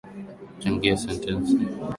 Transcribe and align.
Changia 0.61 0.97
sentensi 0.97 1.55